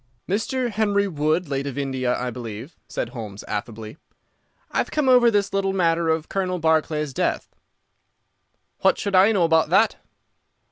"Mr. 0.27 0.71
Henry 0.71 1.07
Wood, 1.07 1.47
late 1.47 1.67
of 1.67 1.77
India, 1.77 2.17
I 2.17 2.31
believe," 2.31 2.75
said 2.87 3.09
Holmes, 3.09 3.43
affably. 3.47 3.97
"I've 4.71 4.89
come 4.89 5.07
over 5.07 5.29
this 5.29 5.53
little 5.53 5.73
matter 5.73 6.09
of 6.09 6.27
Colonel 6.27 6.57
Barclay's 6.57 7.13
death." 7.13 7.53
"What 8.79 8.97
should 8.97 9.13
I 9.13 9.31
know 9.31 9.43
about 9.43 9.69
that?" 9.69 9.97